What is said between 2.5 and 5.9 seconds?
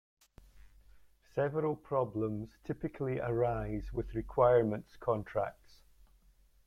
typically arise with requirements contracts.